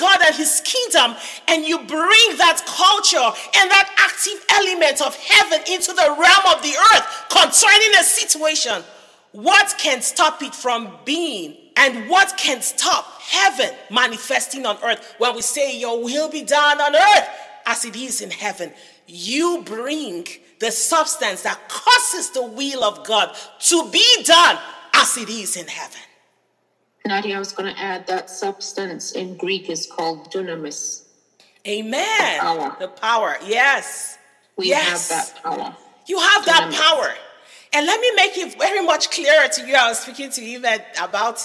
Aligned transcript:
God 0.00 0.18
and 0.24 0.34
his 0.34 0.62
kingdom 0.64 1.14
and 1.46 1.64
you 1.64 1.78
bring 1.78 2.28
that 2.38 2.62
culture 2.66 3.18
and 3.18 3.70
that 3.70 3.92
active 3.98 4.44
element 4.50 5.02
of 5.02 5.14
heaven 5.14 5.60
into 5.70 5.92
the 5.92 6.16
realm 6.18 6.56
of 6.56 6.62
the 6.62 6.74
earth 6.94 7.28
concerning 7.28 7.90
a 8.00 8.02
situation, 8.02 8.82
what 9.32 9.74
can 9.78 10.00
stop 10.00 10.42
it 10.42 10.54
from 10.54 10.88
being? 11.04 11.56
And 11.76 12.10
what 12.10 12.36
can 12.36 12.60
stop 12.60 13.06
heaven 13.20 13.70
manifesting 13.90 14.66
on 14.66 14.76
earth 14.82 15.14
when 15.18 15.34
we 15.34 15.40
say, 15.40 15.78
Your 15.78 16.02
will 16.02 16.28
be 16.28 16.42
done 16.42 16.80
on 16.80 16.94
earth 16.94 17.28
as 17.64 17.84
it 17.84 17.96
is 17.96 18.20
in 18.20 18.30
heaven? 18.30 18.72
You 19.06 19.62
bring 19.64 20.26
the 20.58 20.70
substance 20.70 21.42
that 21.42 21.68
causes 21.68 22.30
the 22.30 22.44
will 22.44 22.84
of 22.84 23.06
God 23.06 23.34
to 23.60 23.88
be 23.90 24.22
done 24.24 24.58
as 24.94 25.16
it 25.16 25.28
is 25.28 25.56
in 25.56 25.68
heaven. 25.68 26.00
Nadia, 27.06 27.36
I 27.36 27.38
was 27.38 27.52
going 27.52 27.74
to 27.74 27.80
add 27.80 28.06
that 28.06 28.30
substance 28.30 29.12
in 29.12 29.36
Greek 29.36 29.70
is 29.70 29.86
called 29.86 30.30
dunamis. 30.30 31.04
Amen. 31.66 32.38
The 32.38 32.40
power. 32.40 32.76
The 32.78 32.88
power. 32.88 33.36
Yes. 33.44 34.18
We 34.56 34.68
yes. 34.68 35.10
have 35.10 35.34
that 35.34 35.42
power. 35.42 35.76
You 36.06 36.18
have 36.18 36.44
that 36.46 36.72
power. 36.72 37.14
And 37.72 37.86
let 37.86 38.00
me 38.00 38.12
make 38.16 38.36
it 38.36 38.58
very 38.58 38.84
much 38.84 39.10
clearer 39.10 39.48
to 39.48 39.66
you. 39.66 39.74
I 39.74 39.88
was 39.88 40.00
speaking 40.00 40.30
to 40.30 40.42
Yvette 40.42 40.96
about 41.00 41.40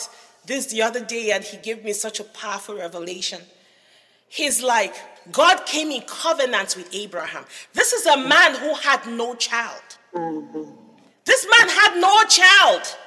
this 0.46 0.68
the 0.68 0.82
other 0.82 1.04
day, 1.04 1.32
and 1.32 1.44
he 1.44 1.58
gave 1.58 1.84
me 1.84 1.94
such 1.94 2.20
a 2.20 2.24
powerful 2.24 2.76
revelation. 2.76 3.42
He's 4.28 4.62
like, 4.62 4.96
God 5.32 5.66
came 5.66 5.92
in 5.92 6.02
covenant 6.02 6.76
with 6.76 6.94
Abraham. 6.94 7.46
This 7.74 7.94
is 7.94 8.06
a 8.06 8.18
man 8.18 8.56
who 8.56 8.74
had 8.76 9.06
no 9.08 9.36
child. 9.36 9.82
Mm-hmm. 10.14 10.72
This 11.26 11.48
man 11.58 11.70
had 11.70 12.00
no 12.00 12.24
child. 12.26 12.98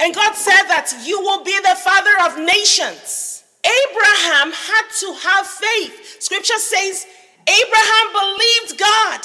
And 0.00 0.14
God 0.14 0.34
said 0.34 0.62
that 0.68 0.92
you 1.04 1.20
will 1.20 1.42
be 1.42 1.58
the 1.60 1.76
father 1.76 2.14
of 2.26 2.38
nations. 2.44 3.44
Abraham 3.64 4.52
had 4.52 4.86
to 5.00 5.12
have 5.14 5.46
faith. 5.46 6.22
Scripture 6.22 6.58
says 6.58 7.06
Abraham 7.46 8.12
believed 8.12 8.78
God 8.78 9.20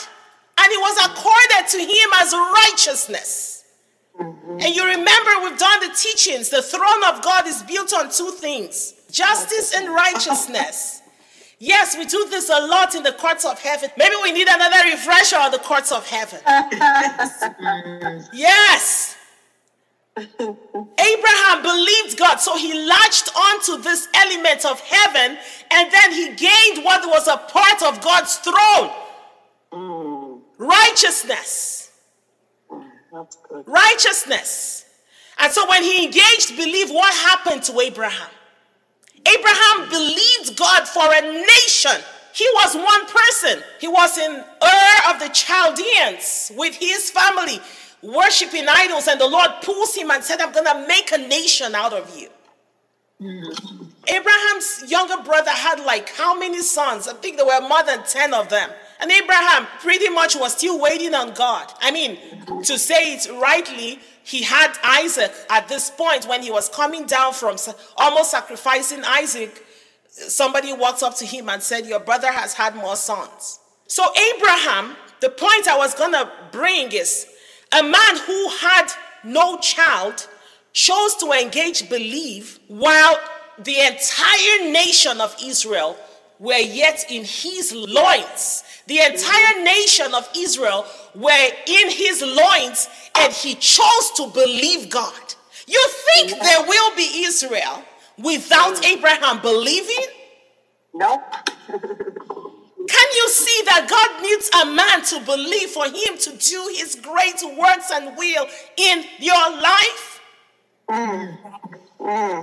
and 0.58 0.72
it 0.72 0.80
was 0.80 0.98
accorded 1.06 1.68
to 1.70 1.80
him 1.80 2.10
as 2.22 2.34
righteousness. 2.34 3.64
And 4.20 4.76
you 4.76 4.86
remember 4.86 5.32
we've 5.44 5.58
done 5.58 5.80
the 5.82 5.94
teachings. 5.96 6.50
The 6.50 6.62
throne 6.62 7.04
of 7.06 7.22
God 7.22 7.48
is 7.48 7.64
built 7.64 7.94
on 7.94 8.12
two 8.12 8.32
things 8.32 8.94
justice 9.12 9.74
and 9.76 9.90
righteousness. 9.90 11.02
Yes, 11.60 11.96
we 11.98 12.06
do 12.06 12.28
this 12.30 12.50
a 12.50 12.68
lot 12.68 12.96
in 12.96 13.04
the 13.04 13.14
courts 13.14 13.46
of 13.46 13.60
heaven. 13.60 13.90
Maybe 13.98 14.16
we 14.22 14.32
need 14.32 14.48
another 14.50 14.90
refresher 14.92 15.38
on 15.38 15.52
the 15.52 15.60
courts 15.60 15.92
of 15.92 16.06
heaven. 16.08 16.40
Yes. 18.34 19.16
Abraham 20.16 21.62
believed 21.64 22.18
God, 22.18 22.38
so 22.38 22.56
he 22.56 22.74
latched 22.88 23.32
onto 23.36 23.82
this 23.82 24.08
element 24.14 24.66
of 24.66 24.80
heaven 24.82 25.38
and 25.72 25.92
then 25.92 26.12
he 26.12 26.28
gained 26.36 26.84
what 26.86 27.08
was 27.08 27.28
a 27.28 27.38
part 27.38 27.82
of 27.84 28.02
God's 28.02 28.36
throne 28.38 28.92
righteousness. 30.58 31.92
That's 33.12 33.38
good. 33.50 33.64
Righteousness. 33.68 34.86
And 35.40 35.52
so 35.52 35.68
when 35.70 35.84
he 35.84 36.06
engaged 36.06 36.56
belief, 36.56 36.92
what 36.92 37.14
happened 37.14 37.64
to 37.64 37.80
Abraham? 37.80 38.30
Abraham 39.26 39.90
believed 39.90 40.58
God 40.58 40.88
for 40.88 41.06
a 41.06 41.22
nation. 41.22 42.04
He 42.34 42.48
was 42.56 42.76
one 42.76 43.06
person. 43.06 43.64
He 43.80 43.88
was 43.88 44.18
in 44.18 44.32
Ur 44.32 45.14
of 45.14 45.20
the 45.20 45.30
Chaldeans 45.30 46.52
with 46.58 46.76
his 46.76 47.12
family, 47.12 47.60
worshiping 48.04 48.66
idols, 48.68 49.08
and 49.08 49.20
the 49.20 49.28
Lord 49.28 49.50
pulls 49.62 49.96
him 49.96 50.12
and 50.12 50.24
said, 50.24 50.42
I'm 50.42 50.52
going 50.52 50.66
to 50.66 50.88
make 50.88 51.12
a 51.12 51.18
nation 51.18 51.74
out 51.74 51.94
of 51.94 52.16
you. 52.18 52.30
Mm-hmm. 53.22 53.84
Abraham's 54.08 54.92
younger 54.92 55.24
brother 55.24 55.52
had 55.52 55.80
like 55.86 56.10
how 56.10 56.38
many 56.38 56.62
sons? 56.62 57.08
I 57.08 57.14
think 57.14 57.38
there 57.38 57.46
were 57.46 57.62
more 57.68 57.84
than 57.84 58.04
10 58.04 58.34
of 58.34 58.50
them. 58.50 58.70
And 59.00 59.12
Abraham 59.12 59.68
pretty 59.80 60.10
much 60.10 60.36
was 60.36 60.56
still 60.56 60.80
waiting 60.80 61.14
on 61.14 61.34
God. 61.34 61.72
I 61.82 61.92
mean, 61.92 62.18
to 62.64 62.78
say 62.78 63.14
it 63.14 63.28
rightly, 63.42 64.00
he 64.24 64.44
had 64.44 64.74
Isaac 64.84 65.32
at 65.50 65.68
this 65.68 65.90
point 65.90 66.28
when 66.28 66.42
he 66.42 66.52
was 66.52 66.70
coming 66.70 67.06
down 67.06 67.34
from 67.34 67.58
almost 67.98 68.32
sacrificing 68.32 69.04
Isaac. 69.06 69.66
Somebody 70.10 70.74
walked 70.74 71.04
up 71.04 71.16
to 71.18 71.26
him 71.26 71.50
and 71.50 71.62
said, 71.62 71.86
Your 71.86 72.00
brother 72.00 72.32
has 72.32 72.54
had 72.54 72.76
more 72.76 72.96
sons. 72.96 73.60
So, 73.88 74.06
Abraham, 74.36 74.96
the 75.20 75.30
point 75.30 75.68
I 75.68 75.78
was 75.78 75.94
going 75.96 76.14
to 76.14 76.30
bring 76.52 76.92
is 76.92 77.28
a 77.74 77.84
man 77.84 78.18
who 78.26 78.50
had 78.50 78.88
no 79.24 79.58
child 79.58 80.28
chose 80.74 81.16
to 81.16 81.32
engage 81.32 81.90
belief 81.90 82.60
while 82.68 83.20
the 83.60 83.80
entire 83.80 84.72
nation 84.72 85.22
of 85.22 85.36
Israel 85.44 85.96
were 86.40 86.54
yet 86.56 87.06
in 87.10 87.24
his 87.24 87.74
loins. 87.74 88.64
The 88.88 89.00
entire 89.00 89.64
nation 89.64 90.14
of 90.14 90.28
Israel 90.36 90.86
were 91.16 91.50
in 91.68 91.90
his 91.90 92.22
loins 92.22 92.90
and 93.16 93.32
he 93.32 93.56
chose 93.56 94.12
to 94.18 94.28
believe 94.28 94.90
God. 94.90 95.36
You 95.68 95.86
think 96.14 96.32
there 96.42 96.64
will 96.68 96.96
be 96.96 97.24
Israel 97.26 97.84
without 98.18 98.76
mm. 98.76 98.98
Abraham 98.98 99.42
believing? 99.42 100.06
Nope. 100.94 101.22
See 103.34 103.64
that 103.66 103.90
God 103.90 104.22
needs 104.22 104.48
a 104.62 104.66
man 104.78 105.02
to 105.10 105.20
believe 105.26 105.70
for 105.72 105.86
him 105.86 106.20
to 106.20 106.38
do 106.38 106.70
his 106.78 106.94
great 106.94 107.42
works 107.58 107.90
and 107.92 108.16
will 108.16 108.46
in 108.78 109.04
your 109.18 109.50
life? 109.58 110.22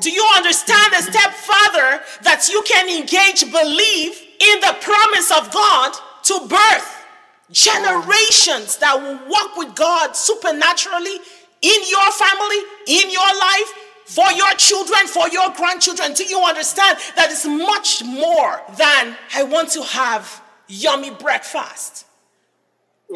Do 0.03 0.11
you 0.11 0.27
understand 0.35 0.93
a 0.95 1.03
step 1.03 1.31
further 1.31 2.03
that 2.23 2.49
you 2.51 2.61
can 2.67 2.89
engage 2.91 3.53
belief 3.53 4.21
in 4.41 4.59
the 4.59 4.75
promise 4.81 5.31
of 5.31 5.53
God 5.53 5.95
to 6.25 6.49
birth 6.49 7.07
generations 7.53 8.77
that 8.79 8.99
will 8.99 9.21
walk 9.31 9.57
with 9.57 9.77
God 9.77 10.17
supernaturally 10.17 11.19
in 11.63 11.81
your 11.87 12.11
family, 12.11 12.61
in 12.89 13.11
your 13.13 13.31
life, 13.39 13.71
for 14.07 14.33
your 14.33 14.51
children, 14.55 15.07
for 15.07 15.29
your 15.29 15.51
grandchildren? 15.55 16.15
Do 16.15 16.25
you 16.25 16.43
understand 16.43 16.99
that 17.15 17.31
it's 17.31 17.47
much 17.47 18.03
more 18.03 18.61
than 18.77 19.17
I 19.37 19.45
want 19.45 19.71
to 19.71 19.83
have 19.85 20.43
yummy 20.71 21.11
breakfast? 21.11 22.07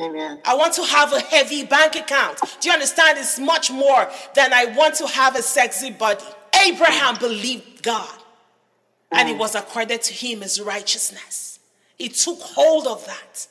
Amen. 0.00 0.41
I 0.44 0.56
want 0.56 0.75
to 0.75 0.82
have 0.82 1.12
a 1.12 1.20
heavy 1.20 1.65
bank 1.65 1.94
account. 1.94 2.41
Do 2.60 2.69
you 2.69 2.75
understand? 2.75 3.19
It's 3.19 3.38
much 3.38 3.70
more 3.70 4.10
than 4.34 4.53
I 4.53 4.66
want 4.76 4.97
to 4.97 5.06
have 5.06 5.37
a 5.37 5.42
sexy 5.42 5.91
body. 5.91 6.25
Abraham 6.66 7.16
believed 7.19 7.82
God, 7.82 8.19
and 9.12 9.28
it 9.28 9.37
mm. 9.37 9.38
was 9.38 9.54
accorded 9.54 10.03
to 10.03 10.12
him 10.12 10.43
as 10.43 10.60
righteousness. 10.60 11.60
He 11.97 12.09
took 12.09 12.41
hold 12.41 12.87
of 12.88 13.06
that. 13.06 13.47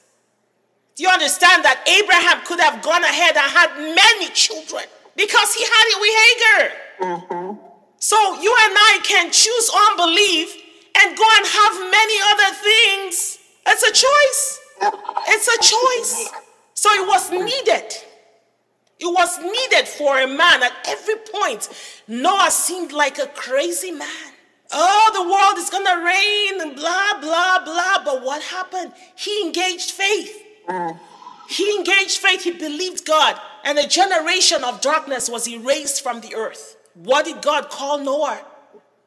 Do 0.95 1.03
you 1.03 1.09
understand 1.09 1.63
that 1.63 1.81
Abraham 1.87 2.45
could 2.45 2.59
have 2.59 2.83
gone 2.83 3.03
ahead 3.03 3.35
and 3.35 3.51
had 3.51 3.95
many 3.95 4.29
children 4.33 4.83
because 5.15 5.53
he 5.53 5.63
had 5.63 5.85
it 5.87 5.97
with 6.01 6.15
Hagar? 6.21 6.71
Mm-hmm. 6.99 7.67
So 7.97 8.17
you 8.41 8.51
and 8.51 8.75
I 8.75 8.99
can 9.03 9.31
choose 9.31 9.71
unbelief 9.89 10.53
and 10.99 11.17
go 11.17 11.23
and 11.37 11.45
have 11.47 11.73
many 11.89 12.17
other 12.31 12.55
things. 12.55 13.39
It's 13.65 13.83
a 13.83 13.91
choice. 13.91 14.59
It's 15.27 15.47
a 15.47 15.59
choice. 15.59 16.31
So 16.73 16.89
it 16.91 17.07
was 17.07 17.31
needed. 17.31 17.93
It 18.99 19.05
was 19.05 19.39
needed 19.39 19.87
for 19.87 20.19
a 20.19 20.27
man 20.27 20.63
at 20.63 20.73
every 20.87 21.15
point. 21.31 21.69
Noah 22.07 22.51
seemed 22.51 22.91
like 22.91 23.19
a 23.19 23.27
crazy 23.27 23.91
man. 23.91 24.31
Oh, 24.71 25.11
the 25.13 25.29
world 25.29 25.57
is 25.57 25.69
going 25.69 25.85
to 25.85 26.05
rain 26.05 26.61
and 26.61 26.75
blah, 26.75 27.19
blah, 27.19 27.63
blah. 27.63 28.03
But 28.03 28.23
what 28.23 28.41
happened? 28.41 28.93
He 29.15 29.43
engaged 29.43 29.91
faith. 29.91 30.41
He 31.49 31.75
engaged 31.75 32.17
faith. 32.17 32.43
He 32.43 32.51
believed 32.51 33.05
God. 33.05 33.39
And 33.63 33.77
a 33.77 33.87
generation 33.87 34.63
of 34.63 34.81
darkness 34.81 35.29
was 35.29 35.47
erased 35.47 36.01
from 36.01 36.21
the 36.21 36.35
earth. 36.35 36.77
What 36.95 37.25
did 37.25 37.41
God 37.41 37.69
call 37.69 37.99
Noah? 37.99 38.45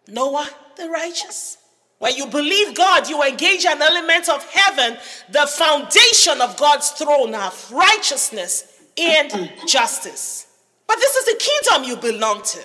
Noah, 0.08 0.48
the 0.76 0.88
righteous. 0.88 1.58
When 1.98 2.14
you 2.14 2.26
believe 2.26 2.74
God, 2.74 3.08
you 3.08 3.22
engage 3.22 3.64
an 3.64 3.80
element 3.80 4.28
of 4.28 4.44
heaven, 4.44 4.98
the 5.30 5.46
foundation 5.46 6.40
of 6.42 6.56
God's 6.56 6.90
throne 6.90 7.34
of 7.34 7.72
righteousness 7.72 8.80
and 8.98 9.50
justice. 9.66 10.46
But 10.86 10.96
this 10.96 11.14
is 11.16 11.24
the 11.24 11.44
kingdom 11.44 11.88
you 11.88 11.96
belong 11.96 12.42
to. 12.42 12.60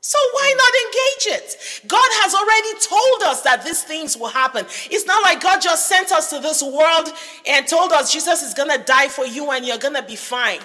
So 0.00 0.18
why 0.32 0.54
not 0.58 0.74
engage 0.84 1.40
it? 1.40 1.82
God 1.88 2.08
has 2.22 2.34
already 2.34 2.78
told 2.78 3.22
us 3.32 3.40
that 3.40 3.64
these 3.64 3.82
things 3.84 4.18
will 4.18 4.28
happen. 4.28 4.66
It's 4.90 5.06
not 5.06 5.22
like 5.22 5.40
God 5.40 5.62
just 5.62 5.88
sent 5.88 6.12
us 6.12 6.28
to 6.28 6.40
this 6.40 6.62
world 6.62 7.08
and 7.46 7.66
told 7.66 7.90
us 7.92 8.12
Jesus 8.12 8.42
is 8.42 8.52
going 8.52 8.68
to 8.68 8.84
die 8.84 9.08
for 9.08 9.24
you 9.24 9.50
and 9.50 9.64
you're 9.64 9.78
going 9.78 9.94
to 9.94 10.02
be 10.02 10.16
fine. 10.16 10.60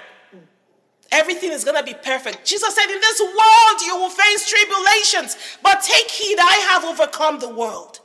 Everything 1.12 1.52
is 1.52 1.64
going 1.64 1.78
to 1.78 1.84
be 1.84 1.94
perfect. 1.94 2.46
Jesus 2.46 2.74
said, 2.76 2.86
In 2.86 3.00
this 3.02 3.22
world 3.22 3.82
you 3.86 3.96
will 3.96 4.10
face 4.10 4.48
tribulations, 4.50 5.38
but 5.64 5.82
take 5.82 6.10
heed, 6.10 6.38
I 6.40 6.68
have 6.70 6.86
overcome 6.86 7.40
the 7.40 7.50
world. 7.50 8.00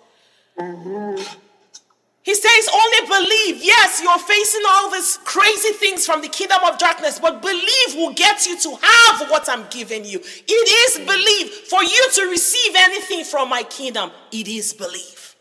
He 2.24 2.34
says, 2.34 2.68
Only 2.72 3.06
believe. 3.06 3.62
Yes, 3.62 4.00
you're 4.02 4.18
facing 4.18 4.62
all 4.66 4.90
these 4.90 5.18
crazy 5.24 5.74
things 5.74 6.06
from 6.06 6.22
the 6.22 6.28
kingdom 6.28 6.60
of 6.64 6.78
darkness, 6.78 7.20
but 7.20 7.42
believe 7.42 7.94
will 7.94 8.14
get 8.14 8.46
you 8.46 8.58
to 8.60 8.78
have 8.80 9.30
what 9.30 9.46
I'm 9.48 9.66
giving 9.68 10.06
you. 10.06 10.20
It 10.20 10.98
is 10.98 11.06
believe. 11.06 11.50
For 11.68 11.82
you 11.82 12.10
to 12.14 12.22
receive 12.30 12.74
anything 12.76 13.24
from 13.24 13.50
my 13.50 13.62
kingdom, 13.64 14.10
it 14.32 14.48
is 14.48 14.72
believe. 14.72 15.36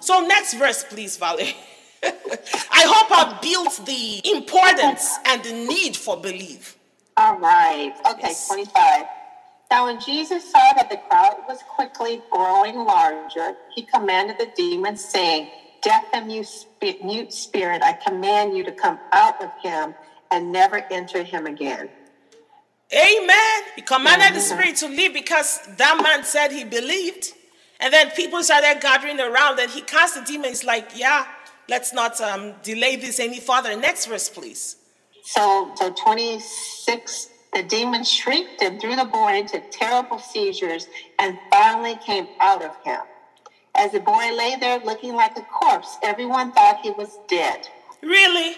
So, 0.00 0.26
next 0.26 0.54
verse, 0.54 0.82
please, 0.88 1.16
Valerie. 1.18 1.54
I 2.04 2.84
hope 2.86 3.10
I 3.10 3.38
built 3.42 3.86
the 3.86 4.22
importance 4.34 5.16
and 5.26 5.42
the 5.44 5.52
need 5.52 5.96
for 5.96 6.16
belief. 6.20 6.78
All 7.16 7.38
right. 7.38 7.94
Okay, 8.10 8.28
Yes. 8.28 8.48
25. 8.48 9.06
Now, 9.70 9.86
when 9.86 10.00
Jesus 10.00 10.50
saw 10.50 10.72
that 10.76 10.90
the 10.90 10.98
crowd 11.08 11.36
was 11.48 11.60
quickly 11.74 12.22
growing 12.30 12.76
larger, 12.84 13.54
he 13.74 13.82
commanded 13.82 14.38
the 14.38 14.48
demons, 14.56 15.04
saying, 15.04 15.48
Deaf 15.82 16.04
and 16.12 16.26
mute 16.28 16.48
mute 17.02 17.32
spirit, 17.32 17.82
I 17.82 17.94
command 17.94 18.56
you 18.56 18.64
to 18.64 18.72
come 18.72 18.98
out 19.12 19.42
of 19.42 19.50
him 19.62 19.94
and 20.30 20.52
never 20.52 20.84
enter 20.90 21.22
him 21.24 21.46
again. 21.46 21.88
Amen. 22.92 23.62
He 23.76 23.82
commanded 23.82 24.34
the 24.34 24.40
spirit 24.40 24.76
to 24.76 24.88
leave 24.88 25.14
because 25.14 25.60
that 25.78 26.00
man 26.02 26.24
said 26.24 26.52
he 26.52 26.64
believed. 26.64 27.32
And 27.80 27.92
then 27.92 28.10
people 28.12 28.42
started 28.42 28.80
gathering 28.80 29.20
around 29.20 29.58
and 29.60 29.70
he 29.70 29.82
cast 29.82 30.14
the 30.14 30.22
demon. 30.22 30.50
He's 30.50 30.64
like, 30.64 30.92
yeah, 30.96 31.26
let's 31.68 31.92
not 31.92 32.20
um, 32.20 32.54
delay 32.62 32.96
this 32.96 33.20
any 33.20 33.40
further. 33.40 33.76
Next 33.76 34.06
verse, 34.06 34.28
please. 34.28 34.76
So, 35.24 35.72
so 35.76 35.92
26, 35.92 37.28
the 37.54 37.62
demon 37.62 38.04
shrieked 38.04 38.62
and 38.62 38.80
threw 38.80 38.96
the 38.96 39.04
boy 39.04 39.34
into 39.38 39.62
terrible 39.70 40.18
seizures 40.18 40.86
and 41.18 41.38
finally 41.50 41.96
came 42.04 42.26
out 42.40 42.62
of 42.62 42.74
him. 42.84 43.00
As 43.74 43.92
the 43.92 44.00
boy 44.00 44.34
lay 44.36 44.56
there 44.60 44.80
looking 44.80 45.14
like 45.14 45.36
a 45.38 45.42
corpse, 45.42 45.96
everyone 46.02 46.52
thought 46.52 46.80
he 46.82 46.90
was 46.90 47.18
dead. 47.28 47.68
Really? 48.02 48.56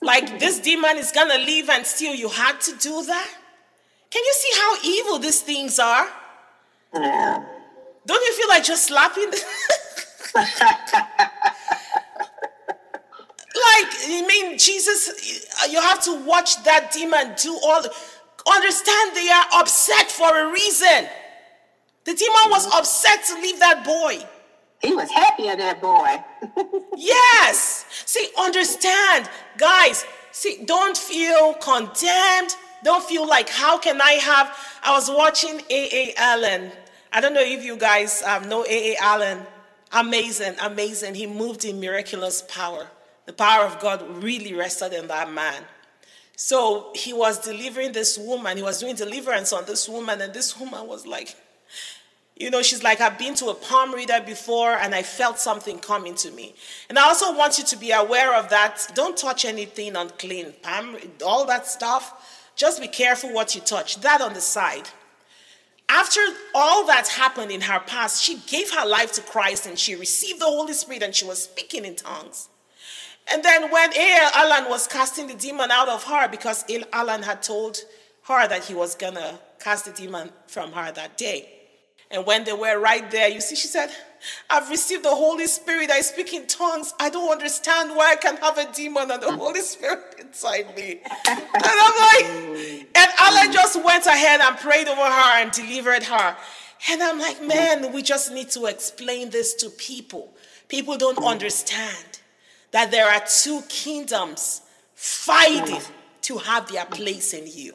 Like 0.00 0.38
this 0.38 0.58
demon 0.58 0.98
is 0.98 1.12
going 1.12 1.30
to 1.30 1.38
leave 1.44 1.68
and 1.68 1.86
still 1.86 2.14
you 2.14 2.28
had 2.28 2.60
to 2.62 2.76
do 2.76 3.02
that? 3.04 3.30
Can 4.10 4.22
you 4.24 4.34
see 4.34 4.60
how 4.60 4.76
evil 4.84 5.18
these 5.18 5.40
things 5.40 5.78
are? 5.78 6.06
Yeah. 6.94 7.44
Don't 8.06 8.24
you 8.24 8.32
feel 8.34 8.48
like 8.48 8.64
just 8.64 8.86
slapping? 8.86 9.30
like, 13.74 13.92
I 14.06 14.26
mean, 14.26 14.58
Jesus, 14.58 15.70
you 15.70 15.80
have 15.80 16.02
to 16.04 16.14
watch 16.24 16.62
that 16.64 16.92
demon 16.92 17.34
do 17.40 17.58
all. 17.64 17.82
Understand 18.46 19.16
they 19.16 19.30
are 19.30 19.46
upset 19.60 20.10
for 20.10 20.28
a 20.28 20.52
reason. 20.52 21.08
The 22.04 22.14
demon 22.14 22.50
was 22.50 22.66
upset 22.74 23.24
to 23.28 23.34
leave 23.40 23.58
that 23.60 23.84
boy. 23.84 24.18
He 24.80 24.94
was 24.94 25.10
happy 25.10 25.48
at 25.48 25.58
that 25.58 25.80
boy. 25.80 26.22
Yes. 26.96 27.86
See, 28.06 28.28
understand, 28.38 29.28
guys. 29.58 30.04
See, 30.30 30.64
don't 30.64 30.96
feel 30.96 31.54
condemned. 31.54 32.54
Don't 32.84 33.02
feel 33.02 33.26
like, 33.26 33.48
how 33.48 33.78
can 33.78 34.00
I 34.00 34.12
have? 34.12 34.56
I 34.84 34.92
was 34.92 35.10
watching 35.10 35.60
A.A. 35.68 36.14
Allen. 36.16 36.70
I 37.12 37.20
don't 37.20 37.34
know 37.34 37.42
if 37.42 37.64
you 37.64 37.76
guys 37.76 38.22
um, 38.22 38.48
know 38.48 38.64
A.A. 38.64 38.96
Allen. 39.00 39.40
Amazing, 39.92 40.54
amazing. 40.62 41.14
He 41.16 41.26
moved 41.26 41.64
in 41.64 41.80
miraculous 41.80 42.42
power. 42.42 42.86
The 43.26 43.32
power 43.32 43.64
of 43.64 43.80
God 43.80 44.22
really 44.22 44.54
rested 44.54 44.92
in 44.92 45.08
that 45.08 45.32
man. 45.32 45.62
So 46.36 46.90
he 46.94 47.12
was 47.12 47.38
delivering 47.38 47.92
this 47.92 48.18
woman. 48.18 48.56
He 48.56 48.62
was 48.62 48.80
doing 48.80 48.96
deliverance 48.96 49.52
on 49.52 49.64
this 49.66 49.88
woman, 49.88 50.20
and 50.20 50.34
this 50.34 50.58
woman 50.58 50.86
was 50.86 51.06
like, 51.06 51.36
you 52.36 52.50
know, 52.50 52.62
she's 52.62 52.82
like, 52.82 53.00
I've 53.00 53.18
been 53.18 53.34
to 53.36 53.46
a 53.46 53.54
palm 53.54 53.94
reader 53.94 54.20
before 54.24 54.72
and 54.72 54.92
I 54.92 55.02
felt 55.02 55.38
something 55.38 55.78
coming 55.78 56.16
to 56.16 56.32
me. 56.32 56.56
And 56.88 56.98
I 56.98 57.04
also 57.04 57.36
want 57.36 57.58
you 57.58 57.64
to 57.64 57.76
be 57.76 57.92
aware 57.92 58.34
of 58.34 58.48
that. 58.48 58.90
Don't 58.94 59.16
touch 59.16 59.44
anything 59.44 59.94
unclean, 59.94 60.52
palm, 60.60 60.96
all 61.24 61.46
that 61.46 61.68
stuff. 61.68 62.50
Just 62.56 62.80
be 62.80 62.88
careful 62.88 63.32
what 63.32 63.54
you 63.54 63.60
touch. 63.60 64.00
That 64.00 64.20
on 64.20 64.34
the 64.34 64.40
side. 64.40 64.88
After 65.88 66.20
all 66.54 66.86
that 66.86 67.06
happened 67.06 67.52
in 67.52 67.60
her 67.60 67.78
past, 67.78 68.24
she 68.24 68.38
gave 68.48 68.72
her 68.72 68.86
life 68.86 69.12
to 69.12 69.22
Christ 69.22 69.66
and 69.66 69.78
she 69.78 69.94
received 69.94 70.40
the 70.40 70.46
Holy 70.46 70.72
Spirit 70.72 71.04
and 71.04 71.14
she 71.14 71.24
was 71.24 71.44
speaking 71.44 71.84
in 71.84 71.94
tongues. 71.94 72.48
And 73.32 73.42
then 73.42 73.70
when 73.70 73.90
A.L. 73.92 74.30
Allen 74.34 74.70
was 74.70 74.86
casting 74.86 75.26
the 75.26 75.34
demon 75.34 75.70
out 75.70 75.88
of 75.88 76.04
her, 76.04 76.28
because 76.28 76.64
A.L. 76.68 76.84
Allen 76.92 77.22
had 77.22 77.42
told 77.42 77.78
her 78.24 78.48
that 78.48 78.64
he 78.64 78.74
was 78.74 78.94
to 78.94 79.38
cast 79.58 79.86
the 79.86 79.92
demon 79.92 80.30
from 80.46 80.72
her 80.72 80.92
that 80.92 81.16
day. 81.16 81.48
And 82.10 82.26
when 82.26 82.44
they 82.44 82.52
were 82.52 82.78
right 82.78 83.10
there, 83.10 83.28
you 83.28 83.40
see, 83.40 83.56
she 83.56 83.66
said, 83.66 83.90
I've 84.48 84.70
received 84.70 85.04
the 85.04 85.14
Holy 85.14 85.46
Spirit. 85.46 85.90
I 85.90 86.00
speak 86.00 86.32
in 86.32 86.46
tongues. 86.46 86.94
I 87.00 87.10
don't 87.10 87.30
understand 87.30 87.90
why 87.96 88.12
I 88.12 88.16
can 88.16 88.36
have 88.36 88.58
a 88.58 88.70
demon 88.72 89.10
and 89.10 89.22
the 89.22 89.32
Holy 89.32 89.60
Spirit 89.60 90.14
inside 90.20 90.76
me. 90.76 91.00
And 91.26 91.42
I'm 91.56 92.00
like, 92.00 92.86
and 92.94 93.10
Allah 93.20 93.52
just 93.52 93.82
went 93.82 94.06
ahead 94.06 94.40
and 94.40 94.56
prayed 94.58 94.86
over 94.86 95.02
her 95.02 95.42
and 95.42 95.50
delivered 95.50 96.04
her. 96.04 96.36
And 96.90 97.02
I'm 97.02 97.18
like, 97.18 97.42
man, 97.42 97.92
we 97.92 98.02
just 98.02 98.32
need 98.32 98.50
to 98.50 98.66
explain 98.66 99.30
this 99.30 99.54
to 99.54 99.70
people. 99.70 100.34
People 100.68 100.96
don't 100.96 101.18
understand 101.18 102.20
that 102.74 102.90
there 102.90 103.08
are 103.08 103.22
two 103.24 103.62
kingdoms 103.68 104.60
fighting 104.96 105.80
to 106.22 106.38
have 106.38 106.66
their 106.72 106.84
place 106.86 107.32
in 107.32 107.46
you. 107.46 107.72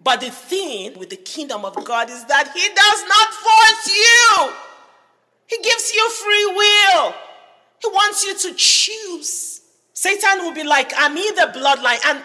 But 0.00 0.20
the 0.20 0.30
thing 0.30 0.96
with 0.96 1.10
the 1.10 1.16
kingdom 1.16 1.64
of 1.64 1.74
God 1.84 2.08
is 2.08 2.24
that 2.26 2.52
He 2.54 2.68
does 2.68 3.04
not 3.08 3.34
force 3.34 3.96
you, 3.96 4.52
He 5.48 5.60
gives 5.60 5.92
you 5.92 6.08
free 6.10 6.46
will. 6.54 7.14
He 7.80 7.88
wants 7.88 8.22
you 8.22 8.38
to 8.38 8.54
choose. 8.56 9.62
Satan 9.92 10.44
will 10.44 10.54
be 10.54 10.62
like, 10.62 10.92
I'm 10.96 11.16
in 11.16 11.34
the 11.34 11.50
bloodline. 11.52 11.98
And 12.06 12.22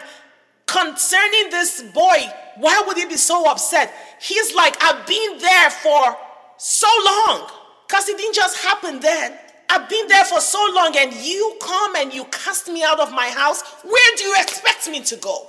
concerning 0.67 1.49
this 1.49 1.81
boy, 1.81 2.31
why 2.57 2.83
would 2.85 2.95
he 2.95 3.07
be 3.07 3.17
so 3.17 3.49
upset? 3.49 3.91
He's 4.21 4.53
like, 4.53 4.77
I've 4.83 5.07
been 5.07 5.39
there 5.39 5.71
for 5.71 6.15
so 6.57 6.87
long. 7.03 7.49
Because 7.87 8.07
it 8.07 8.17
didn't 8.17 8.35
just 8.35 8.57
happen 8.59 8.99
then. 8.99 9.33
I've 9.69 9.89
been 9.89 10.07
there 10.07 10.23
for 10.25 10.39
so 10.39 10.65
long, 10.73 10.95
and 10.97 11.13
you 11.13 11.57
come 11.61 11.95
and 11.95 12.13
you 12.13 12.25
cast 12.25 12.67
me 12.69 12.83
out 12.83 12.99
of 12.99 13.11
my 13.11 13.27
house. 13.27 13.61
Where 13.83 14.15
do 14.15 14.23
you 14.23 14.35
expect 14.39 14.89
me 14.89 15.01
to 15.01 15.15
go? 15.17 15.47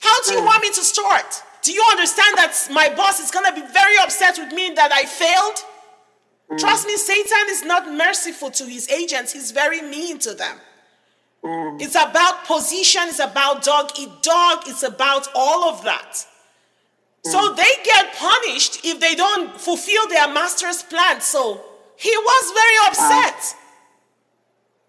How 0.00 0.22
do 0.22 0.34
you 0.34 0.40
hmm. 0.40 0.46
want 0.46 0.62
me 0.62 0.68
to 0.68 0.84
start? 0.84 1.42
Do 1.62 1.72
you 1.72 1.84
understand 1.90 2.38
that 2.38 2.68
my 2.70 2.88
boss 2.94 3.20
is 3.20 3.30
going 3.30 3.46
to 3.46 3.60
be 3.60 3.66
very 3.72 3.96
upset 4.00 4.38
with 4.38 4.52
me 4.52 4.70
that 4.74 4.92
I 4.92 5.04
failed? 5.04 5.58
Hmm. 6.50 6.56
Trust 6.56 6.86
me, 6.86 6.96
Satan 6.96 7.46
is 7.48 7.64
not 7.64 7.92
merciful 7.92 8.50
to 8.52 8.64
his 8.64 8.88
agents, 8.90 9.32
he's 9.32 9.50
very 9.50 9.82
mean 9.82 10.18
to 10.20 10.34
them. 10.34 10.56
Hmm. 11.44 11.80
It's 11.80 11.96
about 11.96 12.44
position, 12.44 13.02
it's 13.06 13.18
about 13.18 13.64
dog 13.64 13.90
eat 13.98 14.22
dog, 14.22 14.64
it's 14.66 14.82
about 14.82 15.28
all 15.34 15.68
of 15.68 15.84
that. 15.84 16.24
So 17.24 17.52
they 17.52 17.70
get 17.84 18.14
punished 18.14 18.84
if 18.84 19.00
they 19.00 19.14
don't 19.14 19.60
fulfill 19.60 20.08
their 20.08 20.32
master's 20.32 20.82
plan. 20.82 21.20
So 21.20 21.62
he 21.98 22.14
was 22.16 22.44
very 22.52 22.78
ah. 22.78 22.88
upset. 22.88 23.56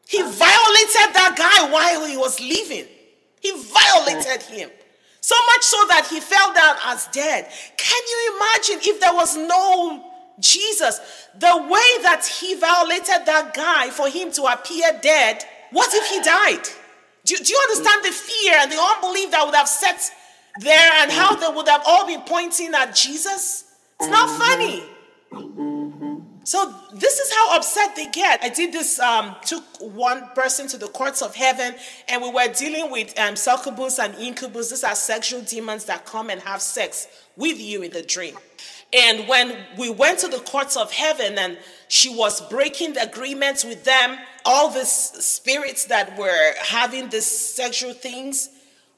He 0.08 0.22
violated 0.22 1.10
that 1.14 1.36
guy 1.38 1.72
while 1.72 2.06
he 2.06 2.18
was 2.18 2.40
leaving. 2.40 2.86
He 3.42 3.52
violated 3.52 4.44
him. 4.44 4.70
So 5.22 5.36
much 5.48 5.64
so 5.64 5.78
that 5.88 6.08
he 6.10 6.20
fell 6.20 6.54
down 6.54 6.76
as 6.86 7.08
dead. 7.08 7.50
Can 7.78 8.02
you 8.08 8.38
imagine 8.38 8.90
if 8.90 9.00
there 9.00 9.14
was 9.14 9.36
no 9.36 10.06
Jesus? 10.40 11.00
The 11.38 11.58
way 11.58 12.04
that 12.04 12.26
he 12.26 12.56
violated 12.56 13.26
that 13.26 13.54
guy 13.54 13.90
for 13.90 14.08
him 14.08 14.32
to 14.34 14.44
appear 14.46 14.98
dead, 15.02 15.44
what 15.72 15.94
if 15.94 16.10
he 16.10 16.22
died? 16.22 16.64
Do, 17.26 17.36
do 17.36 17.52
you 17.52 17.60
understand 17.70 18.06
the 18.06 18.12
fear 18.12 18.54
and 18.60 18.72
the 18.72 18.82
unbelief 18.82 19.32
that 19.32 19.46
would 19.46 19.56
have 19.56 19.68
set 19.68 20.02
there 20.60 20.92
and 21.02 21.12
how 21.12 21.36
they 21.36 21.54
would 21.56 21.68
have 21.68 21.84
all 21.86 22.08
been 22.08 22.22
pointing 22.22 22.74
at 22.74 22.96
Jesus? 22.96 23.66
It's 24.00 24.10
not 24.10 24.30
funny. 24.40 24.84
So 26.50 26.74
this 26.92 27.20
is 27.20 27.32
how 27.32 27.58
upset 27.58 27.96
they 27.96 28.08
get. 28.08 28.44
I 28.44 28.50
did 28.50 28.74
this, 28.74 29.00
um, 29.00 29.36
took 29.46 29.64
one 29.80 30.30
person 30.34 30.68
to 30.70 30.80
the 30.80 30.88
courts 30.88 31.22
of 31.22 31.36
heaven, 31.36 31.76
and 32.08 32.24
we 32.24 32.32
were 32.32 32.52
dealing 32.52 32.90
with 32.90 33.16
um, 33.20 33.36
succubus 33.36 34.00
and 34.00 34.16
incubus. 34.16 34.72
These 34.72 34.84
are 34.84 34.96
sexual 34.96 35.42
demons 35.42 35.86
that 35.86 36.08
come 36.08 36.32
and 36.32 36.42
have 36.42 36.60
sex 36.60 37.06
with 37.38 37.60
you 37.60 37.84
in 37.84 37.92
the 37.92 38.02
dream. 38.02 38.36
And 38.92 39.28
when 39.28 39.56
we 39.78 39.92
went 39.92 40.18
to 40.22 40.28
the 40.28 40.40
courts 40.40 40.76
of 40.76 40.92
heaven 40.92 41.38
and 41.38 41.60
she 41.88 42.10
was 42.10 42.42
breaking 42.50 42.94
the 42.94 43.04
agreements 43.04 43.64
with 43.64 43.84
them, 43.84 44.18
all 44.44 44.72
these 44.72 44.90
spirits 44.90 45.86
that 45.86 46.18
were 46.18 46.54
having 46.64 47.10
these 47.10 47.28
sexual 47.28 47.94
things, 47.94 48.50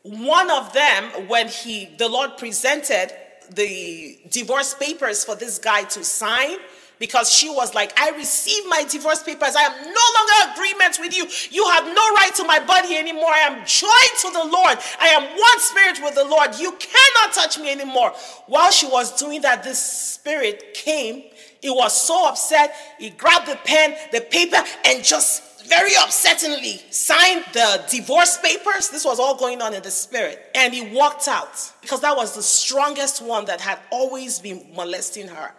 one 0.04 0.50
of 0.50 0.72
them, 0.72 1.28
when 1.28 1.50
he 1.50 1.90
the 1.98 2.08
Lord 2.08 2.38
presented 2.38 3.12
the 3.50 4.18
divorce 4.30 4.74
papers 4.74 5.26
for 5.26 5.36
this 5.36 5.60
guy 5.60 5.84
to 5.84 6.06
sign, 6.06 6.56
because 7.02 7.32
she 7.32 7.50
was 7.50 7.74
like, 7.74 8.00
I 8.00 8.12
received 8.12 8.68
my 8.70 8.84
divorce 8.84 9.24
papers. 9.24 9.56
I 9.58 9.64
am 9.64 9.74
no 9.74 10.06
longer 10.18 10.54
agreement 10.54 11.00
with 11.00 11.18
you. 11.18 11.26
You 11.50 11.68
have 11.72 11.84
no 11.86 11.94
right 12.14 12.32
to 12.36 12.44
my 12.44 12.60
body 12.60 12.96
anymore. 12.96 13.32
I 13.32 13.40
am 13.40 13.66
joined 13.66 14.18
to 14.22 14.30
the 14.30 14.48
Lord. 14.48 14.78
I 15.00 15.08
am 15.08 15.24
one 15.24 15.60
spirit 15.60 16.00
with 16.04 16.14
the 16.14 16.24
Lord. 16.24 16.60
You 16.60 16.72
cannot 16.74 17.34
touch 17.34 17.58
me 17.58 17.72
anymore. 17.72 18.14
While 18.46 18.70
she 18.70 18.86
was 18.86 19.20
doing 19.20 19.42
that, 19.42 19.64
this 19.64 19.84
spirit 19.84 20.76
came. 20.76 21.24
He 21.60 21.72
was 21.72 22.00
so 22.00 22.30
upset. 22.30 22.76
He 23.00 23.10
grabbed 23.10 23.48
the 23.48 23.58
pen, 23.66 23.96
the 24.12 24.22
paper, 24.22 24.62
and 24.86 25.04
just 25.04 25.68
very 25.68 25.92
upsettingly 25.94 26.82
signed 26.94 27.46
the 27.54 27.84
divorce 27.90 28.38
papers. 28.38 28.90
This 28.90 29.06
was 29.06 29.20
all 29.20 29.36
going 29.36 29.60
on 29.64 29.74
in 29.74 29.82
the 29.82 29.90
spirit. 29.90 30.40
And 30.54 30.72
he 30.72 30.94
walked 30.96 31.28
out 31.28 31.74
because 31.82 32.02
that 32.02 32.16
was 32.16 32.36
the 32.36 32.44
strongest 32.44 33.24
one 33.24 33.46
that 33.46 33.60
had 33.60 33.80
always 33.90 34.38
been 34.38 34.68
molesting 34.76 35.28
her 35.28 35.52